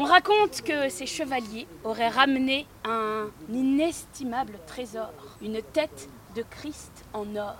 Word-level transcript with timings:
On 0.00 0.04
raconte 0.04 0.62
que 0.62 0.88
ces 0.90 1.06
chevaliers 1.06 1.66
auraient 1.82 2.08
ramené 2.08 2.66
un 2.84 3.26
inestimable 3.52 4.52
trésor, 4.64 5.12
une 5.42 5.60
tête 5.72 6.08
de 6.36 6.44
Christ 6.48 7.04
en 7.12 7.34
or. 7.34 7.56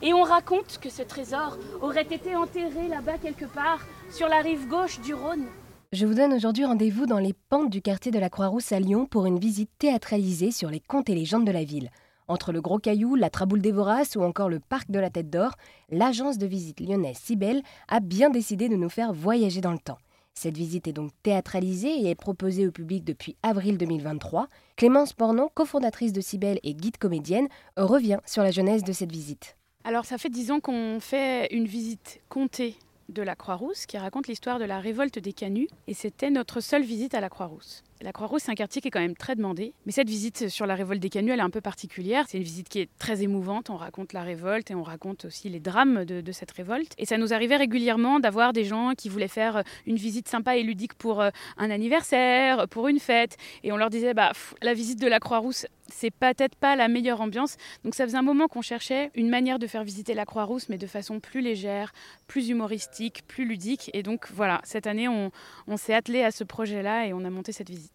Et 0.00 0.14
on 0.14 0.22
raconte 0.22 0.78
que 0.80 0.88
ce 0.88 1.02
trésor 1.02 1.58
aurait 1.80 2.06
été 2.08 2.36
enterré 2.36 2.86
là-bas 2.86 3.18
quelque 3.18 3.46
part, 3.46 3.80
sur 4.12 4.28
la 4.28 4.42
rive 4.42 4.68
gauche 4.68 5.00
du 5.00 5.12
Rhône. 5.12 5.46
Je 5.92 6.06
vous 6.06 6.14
donne 6.14 6.32
aujourd'hui 6.32 6.64
rendez-vous 6.64 7.06
dans 7.06 7.18
les 7.18 7.34
pentes 7.48 7.70
du 7.70 7.82
quartier 7.82 8.12
de 8.12 8.20
la 8.20 8.30
Croix-Rousse 8.30 8.70
à 8.70 8.78
Lyon 8.78 9.06
pour 9.06 9.26
une 9.26 9.40
visite 9.40 9.70
théâtralisée 9.80 10.52
sur 10.52 10.70
les 10.70 10.78
contes 10.78 11.10
et 11.10 11.16
légendes 11.16 11.44
de 11.44 11.50
la 11.50 11.64
ville. 11.64 11.90
Entre 12.28 12.52
le 12.52 12.60
Gros 12.60 12.78
Caillou, 12.78 13.16
la 13.16 13.28
Traboule 13.28 13.60
des 13.60 13.72
Voraces 13.72 14.14
ou 14.14 14.22
encore 14.22 14.48
le 14.48 14.60
Parc 14.60 14.88
de 14.92 15.00
la 15.00 15.10
Tête 15.10 15.30
d'Or, 15.30 15.56
l'agence 15.90 16.38
de 16.38 16.46
visite 16.46 16.78
lyonnaise 16.78 17.18
Cybelle 17.20 17.64
a 17.88 17.98
bien 17.98 18.30
décidé 18.30 18.68
de 18.68 18.76
nous 18.76 18.88
faire 18.88 19.12
voyager 19.12 19.60
dans 19.60 19.72
le 19.72 19.80
temps. 19.80 19.98
Cette 20.34 20.56
visite 20.56 20.88
est 20.88 20.92
donc 20.92 21.12
théâtralisée 21.22 22.00
et 22.00 22.10
est 22.10 22.14
proposée 22.14 22.66
au 22.66 22.72
public 22.72 23.04
depuis 23.04 23.36
avril 23.42 23.78
2023. 23.78 24.48
Clémence 24.76 25.12
Pornon, 25.12 25.48
cofondatrice 25.54 26.12
de 26.12 26.20
Cybelle 26.20 26.58
et 26.62 26.74
guide 26.74 26.96
comédienne, 26.96 27.48
revient 27.76 28.18
sur 28.26 28.42
la 28.42 28.50
genèse 28.50 28.82
de 28.82 28.92
cette 28.92 29.12
visite. 29.12 29.56
Alors 29.84 30.04
ça 30.04 30.18
fait 30.18 30.30
dix 30.30 30.50
ans 30.50 30.60
qu'on 30.60 30.98
fait 31.00 31.52
une 31.54 31.66
visite 31.66 32.20
comptée 32.28 32.76
de 33.08 33.22
la 33.22 33.36
Croix-Rousse 33.36 33.86
qui 33.86 33.98
raconte 33.98 34.28
l'histoire 34.28 34.58
de 34.58 34.64
la 34.64 34.80
révolte 34.80 35.18
des 35.18 35.32
Canuts 35.32 35.68
et 35.86 35.94
c'était 35.94 36.30
notre 36.30 36.60
seule 36.60 36.82
visite 36.82 37.14
à 37.14 37.20
la 37.20 37.28
Croix-Rousse. 37.28 37.82
La 38.02 38.12
Croix-Rousse, 38.12 38.42
c'est 38.44 38.50
un 38.50 38.56
quartier 38.56 38.82
qui 38.82 38.88
est 38.88 38.90
quand 38.90 39.00
même 39.00 39.16
très 39.16 39.36
demandé. 39.36 39.74
Mais 39.86 39.92
cette 39.92 40.08
visite 40.08 40.48
sur 40.48 40.66
la 40.66 40.74
révolte 40.74 41.00
des 41.00 41.08
Canuts, 41.08 41.30
elle 41.30 41.38
est 41.38 41.42
un 41.42 41.50
peu 41.50 41.60
particulière. 41.60 42.24
C'est 42.28 42.36
une 42.36 42.42
visite 42.42 42.68
qui 42.68 42.80
est 42.80 42.90
très 42.98 43.22
émouvante. 43.22 43.70
On 43.70 43.76
raconte 43.76 44.12
la 44.12 44.22
révolte 44.22 44.72
et 44.72 44.74
on 44.74 44.82
raconte 44.82 45.26
aussi 45.26 45.48
les 45.48 45.60
drames 45.60 46.04
de, 46.04 46.32
cette 46.32 46.50
révolte. 46.50 46.94
Et 46.98 47.06
ça 47.06 47.16
nous 47.16 47.32
arrivait 47.32 47.56
régulièrement 47.56 48.18
d'avoir 48.18 48.52
des 48.52 48.64
gens 48.64 48.94
qui 48.96 49.08
voulaient 49.08 49.28
faire 49.28 49.62
une 49.86 49.96
visite 49.96 50.26
sympa 50.26 50.56
et 50.56 50.64
ludique 50.64 50.94
pour 50.94 51.20
euh, 51.20 51.30
un 51.58 51.70
anniversaire, 51.70 52.66
pour 52.68 52.88
une 52.88 52.98
fête. 52.98 53.36
Et 53.62 53.70
on 53.70 53.76
leur 53.76 53.90
disait, 53.90 54.14
bah, 54.14 54.32
la 54.62 54.74
visite 54.74 55.00
de 55.00 55.06
la 55.06 55.20
Croix-Rousse, 55.20 55.66
c'est 55.86 56.10
peut-être 56.10 56.56
pas 56.56 56.74
la 56.74 56.88
meilleure 56.88 57.20
ambiance. 57.20 57.56
Donc 57.84 57.94
ça 57.94 58.04
faisait 58.04 58.18
un 58.18 58.22
moment 58.22 58.48
qu'on 58.48 58.62
cherchait 58.62 59.12
une 59.14 59.28
manière 59.28 59.60
de 59.60 59.66
faire 59.68 59.84
visiter 59.84 60.14
la 60.14 60.24
Croix-Rousse, 60.24 60.68
mais 60.68 60.78
de 60.78 60.86
façon 60.88 61.20
plus 61.20 61.40
légère, 61.40 61.92
plus 62.26 62.48
humoristique, 62.48 63.22
plus 63.28 63.44
ludique. 63.44 63.90
Et 63.94 64.02
donc 64.02 64.28
voilà, 64.32 64.60
cette 64.64 64.88
année, 64.88 65.08
on 65.08 65.76
s'est 65.76 65.94
attelé 65.94 66.24
à 66.24 66.30
ce 66.30 66.42
projet-là 66.42 67.06
et 67.06 67.12
on 67.12 67.24
a 67.24 67.30
monté 67.30 67.52
cette 67.52 67.70
visite. 67.70 67.91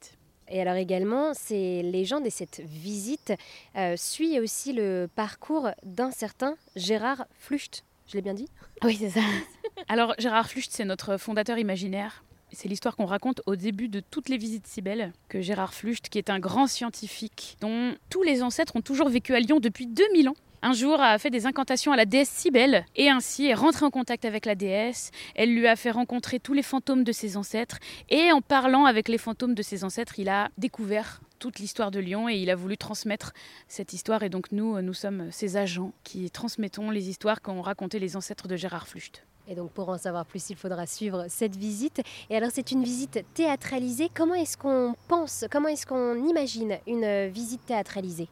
Et 0.50 0.62
alors 0.62 0.76
également, 0.76 1.34
ces 1.34 1.84
légendes 1.84 2.26
et 2.26 2.30
cette 2.30 2.62
visite 2.62 3.34
euh, 3.76 3.96
suit 3.98 4.40
aussi 4.40 4.72
le 4.72 5.10
parcours 5.14 5.70
d'un 5.84 6.12
certain 6.12 6.56
Gérard 6.76 7.26
Flucht. 7.38 7.84
Je 8.08 8.14
l'ai 8.14 8.22
bien 8.22 8.34
dit? 8.34 8.48
Oui, 8.84 8.96
c'est 8.96 9.10
ça. 9.10 9.20
alors 9.90 10.16
Gérard 10.18 10.50
Flucht, 10.50 10.72
c'est 10.72 10.86
notre 10.86 11.18
fondateur 11.18 11.58
imaginaire. 11.58 12.24
C'est 12.54 12.70
l'histoire 12.70 12.96
qu'on 12.96 13.06
raconte 13.06 13.42
au 13.46 13.58
début 13.58 13.90
de 13.90 14.00
toutes 14.00 14.30
les 14.30 14.38
visites 14.38 14.68
si 14.68 14.82
belles, 14.82 15.12
que 15.28 15.42
Gérard 15.42 15.74
Flucht, 15.74 16.08
qui 16.08 16.18
est 16.18 16.30
un 16.30 16.40
grand 16.40 16.68
scientifique 16.68 17.58
dont 17.60 17.94
tous 18.10 18.24
les 18.24 18.42
ancêtres 18.42 18.78
ont 18.78 18.82
toujours 18.82 19.10
vécu 19.10 19.36
à 19.36 19.42
Lyon 19.42 19.60
depuis 19.60 19.86
2000 19.86 20.30
ans, 20.30 20.36
un 20.64 20.74
jour 20.74 21.00
a 21.00 21.18
fait 21.20 21.30
des 21.30 21.46
incantations 21.46 21.92
à 21.92 21.96
la 21.96 22.06
déesse 22.06 22.30
Cybèle 22.30 22.86
et 22.96 23.10
ainsi 23.10 23.46
est 23.46 23.54
rentré 23.54 23.86
en 23.86 23.92
contact 23.92 24.26
avec 24.26 24.46
la 24.46 24.56
déesse. 24.56 25.12
Elle 25.36 25.54
lui 25.54 25.68
a 25.68 25.76
fait 25.76 25.92
rencontrer 25.92 26.40
tous 26.40 26.54
les 26.54 26.64
fantômes 26.64 27.04
de 27.04 27.12
ses 27.12 27.38
ancêtres 27.38 27.78
et 28.10 28.32
en 28.32 28.42
parlant 28.42 28.86
avec 28.86 29.08
les 29.08 29.20
fantômes 29.20 29.54
de 29.54 29.62
ses 29.62 29.84
ancêtres, 29.84 30.20
il 30.20 30.30
a 30.30 30.50
découvert 30.58 31.22
toute 31.38 31.60
l'histoire 31.60 31.92
de 31.92 32.00
Lyon 32.00 32.28
et 32.28 32.38
il 32.38 32.50
a 32.50 32.56
voulu 32.56 32.76
transmettre 32.76 33.34
cette 33.68 33.94
histoire 33.94 34.24
et 34.24 34.30
donc 34.30 34.52
nous, 34.52 34.82
nous 34.82 34.94
sommes 34.94 35.32
ses 35.32 35.58
agents 35.58 35.94
qui 36.04 36.32
transmettons 36.32 36.90
les 36.90 37.10
histoires 37.10 37.42
qu'ont 37.42 37.62
racontées 37.62 38.00
les 38.00 38.18
ancêtres 38.18 38.48
de 38.48 38.56
Gérard 38.56 38.88
Flucht. 38.88 39.24
Et 39.48 39.54
donc 39.54 39.72
pour 39.72 39.88
en 39.90 39.98
savoir 39.98 40.26
plus, 40.26 40.50
il 40.50 40.56
faudra 40.56 40.88
suivre 40.88 41.26
cette 41.30 41.56
visite. 41.56 42.02
Et 42.32 42.36
alors 42.36 42.50
c'est 42.52 42.72
une 42.72 42.84
visite 42.84 43.24
théâtralisée. 43.36 44.10
Comment 44.14 44.34
est-ce 44.34 44.58
qu'on 44.58 44.96
pense, 45.08 45.46
comment 45.52 45.70
est-ce 45.70 45.86
qu'on 45.86 46.16
imagine 46.28 46.80
une 46.88 47.28
visite 47.28 47.66
théâtralisée? 47.66 48.28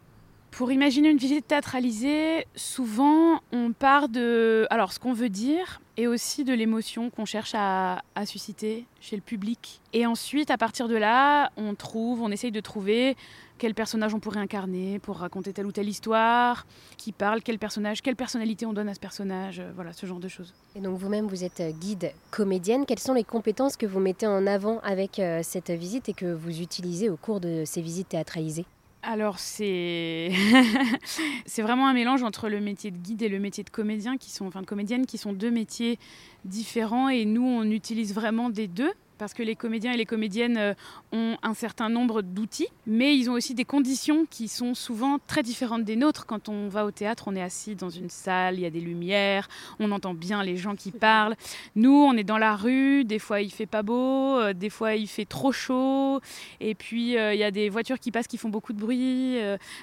Pour 0.55 0.71
imaginer 0.71 1.09
une 1.09 1.17
visite 1.17 1.49
théâtralisée, 1.49 2.47
souvent 2.55 3.41
on 3.51 3.73
part 3.73 4.07
de 4.07 4.65
alors 4.69 4.93
ce 4.93 4.99
qu'on 4.99 5.11
veut 5.11 5.27
dire 5.27 5.81
et 5.97 6.07
aussi 6.07 6.45
de 6.45 6.53
l'émotion 6.53 7.09
qu'on 7.09 7.25
cherche 7.25 7.51
à, 7.55 8.01
susciter 8.25 8.85
chez 9.01 9.17
le 9.17 9.21
public. 9.21 9.81
Et 9.91 10.05
ensuite, 10.05 10.51
à 10.51 10.57
partir 10.57 10.87
de 10.87 10.95
là, 10.95 11.51
on 11.57 11.75
trouve, 11.75 12.21
on 12.21 12.31
essaye 12.31 12.53
de 12.53 12.61
trouver 12.61 13.17
quel 13.57 13.73
personnage 13.73 14.13
on 14.13 14.19
pourrait 14.21 14.39
incarner 14.39 14.99
pour 14.99 15.17
raconter 15.17 15.51
telle 15.51 15.65
ou 15.65 15.73
telle 15.73 15.89
histoire, 15.89 16.65
qui 16.97 17.11
parle, 17.11 17.41
quel 17.41 17.59
personnage, 17.59 18.01
quelle 18.01 18.15
personnalité 18.15 18.65
on 18.65 18.73
donne 18.73 18.89
à 18.89 18.93
ce 18.93 18.99
personnage, 18.99 19.59
euh, 19.59 19.71
voilà, 19.75 19.91
ce 19.91 20.05
genre 20.05 20.19
de 20.19 20.27
choses. 20.27 20.53
Et 20.75 20.79
donc 20.79 20.97
vous-même, 20.97 21.27
vous 21.27 21.43
êtes 21.43 21.61
guide 21.79 22.11
comédienne. 22.31 22.85
Quelles 22.85 22.99
sont 22.99 23.13
les 23.13 23.23
compétences 23.25 23.75
que 23.75 23.85
vous 23.85 23.99
mettez 23.99 24.27
en 24.27 24.47
avant 24.47 24.79
avec 24.83 25.19
euh, 25.19 25.41
cette 25.43 25.71
visite 25.71 26.07
et 26.09 26.13
que 26.13 26.33
vous 26.33 26.61
utilisez 26.61 27.09
au 27.09 27.17
cours 27.17 27.41
de 27.41 27.63
ces 27.65 27.81
visites 27.81 28.09
théâtralisées? 28.09 28.65
Alors 29.05 29.39
c'est 29.39 30.31
vraiment 31.57 31.87
un 31.87 31.93
mélange 31.93 32.23
entre 32.23 32.49
le 32.49 32.59
métier 32.59 32.91
de 32.91 32.97
guide 32.97 33.21
et 33.21 33.29
le 33.29 33.39
métier 33.39 33.63
de 33.63 33.69
comédien 33.69 34.17
qui 34.17 34.31
sont 34.31 34.45
enfin 34.47 34.61
de 34.61 34.65
comédienne 34.65 35.05
qui 35.05 35.17
sont 35.17 35.33
deux 35.33 35.51
métiers 35.51 35.99
différents 36.43 37.09
et 37.09 37.25
nous 37.25 37.45
on 37.45 37.63
utilise 37.63 38.13
vraiment 38.13 38.49
des 38.49 38.67
deux 38.67 38.91
parce 39.17 39.33
que 39.33 39.43
les 39.43 39.55
comédiens 39.55 39.93
et 39.93 39.97
les 39.97 40.05
comédiennes 40.05 40.57
euh, 40.57 40.73
ont 41.11 41.37
un 41.43 41.53
certain 41.53 41.89
nombre 41.89 42.21
d'outils, 42.21 42.67
mais 42.85 43.17
ils 43.17 43.29
ont 43.29 43.33
aussi 43.33 43.53
des 43.53 43.65
conditions 43.65 44.25
qui 44.29 44.47
sont 44.47 44.73
souvent 44.73 45.17
très 45.27 45.43
différentes 45.43 45.83
des 45.83 45.95
nôtres. 45.95 46.25
Quand 46.25 46.49
on 46.49 46.67
va 46.67 46.85
au 46.85 46.91
théâtre, 46.91 47.25
on 47.27 47.35
est 47.35 47.41
assis 47.41 47.75
dans 47.75 47.89
une 47.89 48.09
salle, 48.09 48.55
il 48.55 48.61
y 48.61 48.65
a 48.65 48.69
des 48.69 48.81
lumières, 48.81 49.47
on 49.79 49.91
entend 49.91 50.13
bien 50.13 50.43
les 50.43 50.57
gens 50.57 50.75
qui 50.75 50.91
parlent. 50.91 51.35
Nous, 51.75 51.93
on 51.93 52.13
est 52.13 52.23
dans 52.23 52.37
la 52.37 52.55
rue, 52.55 53.05
des 53.05 53.19
fois 53.19 53.41
il 53.41 53.51
fait 53.51 53.65
pas 53.65 53.83
beau, 53.83 54.37
euh, 54.37 54.53
des 54.53 54.69
fois 54.69 54.95
il 54.95 55.07
fait 55.07 55.25
trop 55.25 55.51
chaud, 55.51 56.19
et 56.59 56.75
puis 56.75 57.17
euh, 57.17 57.33
il 57.33 57.39
y 57.39 57.43
a 57.43 57.51
des 57.51 57.69
voitures 57.69 57.99
qui 57.99 58.11
passent 58.11 58.27
qui 58.27 58.37
font 58.37 58.49
beaucoup 58.49 58.73
de 58.73 58.79
bruit. 58.79 59.37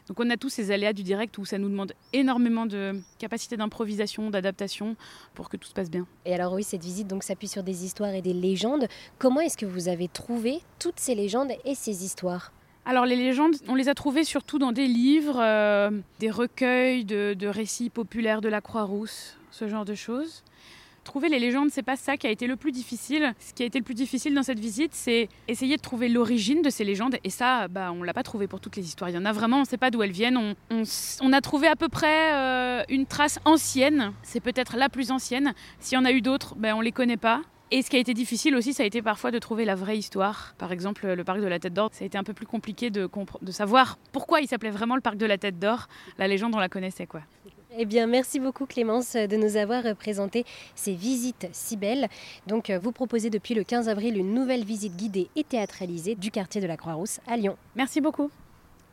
donc 0.09 0.19
on 0.21 0.29
a 0.31 0.37
tous 0.37 0.49
ces 0.49 0.71
aléas 0.71 0.93
du 0.93 1.03
direct 1.03 1.39
où 1.39 1.45
ça 1.45 1.59
nous 1.59 1.69
demande 1.69 1.93
énormément 2.13 2.67
de 2.67 3.01
capacité 3.19 3.57
d'improvisation, 3.57 4.31
d'adaptation 4.31 4.97
pour 5.35 5.49
que 5.49 5.57
tout 5.57 5.69
se 5.69 5.75
passe 5.75 5.91
bien. 5.91 6.07
Et 6.25 6.35
alors 6.35 6.53
oui, 6.53 6.63
cette 6.63 6.83
visite 6.83 7.07
donc 7.07 7.23
s'appuie 7.23 7.49
sur 7.49 7.63
des 7.63 7.85
histoires 7.85 8.15
et 8.15 8.23
des 8.23 8.33
légendes. 8.33 8.87
Comment 9.23 9.39
est-ce 9.39 9.57
que 9.57 9.67
vous 9.67 9.87
avez 9.87 10.09
trouvé 10.09 10.63
toutes 10.81 10.99
ces 10.99 11.15
légendes 11.15 11.53
et 11.65 11.77
ces 11.77 12.05
histoires 12.05 12.51
alors 12.85 13.07
les 13.07 13.15
légendes, 13.15 13.55
on 13.69 13.77
les 13.77 13.89
a 13.89 13.95
trouvées 13.95 14.25
surtout 14.25 14.59
dans 14.59 14.73
des 14.73 14.89
livres, 14.89 15.39
euh, 15.41 15.93
des 16.19 16.33
recueils 16.33 17.05
de, 17.05 17.47
récits 17.47 17.91
populaires 17.91 18.41
de 18.41 18.49
la 18.49 18.61
Croix-Rousse, 18.61 19.39
ce 19.53 19.69
genre 19.69 19.85
de 19.85 19.95
choses. 19.95 20.43
Trouver 21.05 21.29
les 21.29 21.39
légendes, 21.39 21.69
c'est 21.71 21.85
pas 21.85 21.95
ça 21.95 22.17
qui 22.17 22.27
a 22.27 22.31
été 22.31 22.49
le 22.49 22.57
plus 22.57 22.73
difficile. 22.73 23.33
Ce 23.39 23.55
qui 23.55 23.63
a 23.63 23.67
été 23.67 23.79
le 23.79 23.85
plus 23.85 23.95
difficile 23.95 24.35
dans 24.35 24.43
cette 24.43 24.59
visite, 24.59 24.91
c'est 24.95 25.29
essayer 25.47 25.77
de 25.77 25.83
trouver 25.83 26.09
l'origine 26.09 26.61
de 26.61 26.71
ces 26.71 26.83
légendes. 26.83 27.15
Et 27.23 27.31
ça, 27.31 27.69
bah, 27.69 27.93
on 27.93 28.03
l'a 28.03 28.15
pas 28.15 28.25
trouvé 28.25 28.49
pour 28.49 28.59
toutes 28.59 28.75
les 28.75 28.85
histoires. 28.85 29.09
Il 29.09 29.15
y 29.15 29.19
en 29.19 29.25
a 29.25 29.33
vraiment, 29.33 29.59
on 29.59 29.61
ne 29.61 29.67
sait 29.67 29.79
pas 29.79 29.93
d'où 29.93 30.03
elles 30.03 30.11
viennent. 30.11 30.57
On, 30.71 31.33
a 31.33 31.41
trouvé 31.41 31.69
à 31.69 31.77
peu 31.77 31.89
près 31.89 32.35
euh, 32.35 32.83
une 32.89 33.07
trace 33.07 33.39
ancienne. 33.45 34.13
C'est 34.25 34.41
peut-être 34.41 34.77
la 34.77 34.89
plus 34.89 35.13
ancienne. 35.13 35.55
S'il 35.79 35.97
y 35.97 36.01
en 36.01 36.05
a 36.05 36.11
eu 36.11 36.23
d'autres, 36.23 36.57
ben, 36.57 36.75
on 36.75 36.81
les 36.81 36.91
connaît 36.91 37.17
pas. 37.17 37.43
Et 37.75 37.81
ce 37.81 37.89
qui 37.89 37.97
a 37.97 38.01
été 38.01 38.13
difficile 38.13 38.55
aussi, 38.55 38.75
ça 38.75 38.83
a 38.83 38.87
été 38.87 39.01
parfois 39.01 39.31
de 39.31 39.39
trouver 39.39 39.65
la 39.65 39.75
vraie 39.75 39.97
histoire. 39.97 40.55
Par 40.59 40.73
exemple, 40.73 41.07
le 41.07 41.25
parc 41.25 41.41
de 41.41 41.47
la 41.47 41.59
Tête 41.59 41.73
d'Or, 41.73 41.89
ça 41.91 42.05
a 42.05 42.07
été 42.07 42.19
un 42.19 42.23
peu 42.23 42.35
plus 42.35 42.45
compliqué 42.45 42.91
de, 42.91 43.09
de 43.41 43.51
savoir 43.51 43.97
pourquoi 44.13 44.43
il 44.43 44.47
s'appelait 44.47 44.69
vraiment 44.69 44.95
le 44.95 45.01
parc 45.01 45.17
de 45.17 45.25
la 45.25 45.39
Tête 45.39 45.59
d'Or. 45.59 45.89
La 46.19 46.29
légende, 46.29 46.55
on 46.55 46.59
la 46.59 46.69
connaissait, 46.69 47.07
quoi. 47.07 47.23
Eh 47.79 47.87
bien, 47.87 48.07
merci 48.07 48.41
beaucoup 48.41 48.67
Clémence 48.67 49.15
de 49.15 49.37
nous 49.39 49.57
avoir 49.57 49.85
présenté 49.97 50.45
ces 50.75 50.93
visites 50.93 51.49
si 51.53 51.79
belles. 51.79 52.09
Donc, 52.47 52.69
euh, 52.69 52.79
vous 52.79 52.93
proposez 52.93 53.31
depuis 53.31 53.55
le 53.55 53.65
15 53.65 53.89
avril 53.89 54.19
une 54.19 54.35
nouvelle 54.35 54.65
visite 54.67 54.95
guidée 54.95 55.31
et 55.35 55.43
théâtralisée 55.43 56.15
du 56.15 56.31
quartier 56.31 56.61
de 56.61 56.67
la 56.67 56.77
Croix-Rousse 56.77 57.21
à 57.27 57.39
Lyon. 57.39 57.57
Merci 57.75 58.03
beaucoup. 58.03 58.31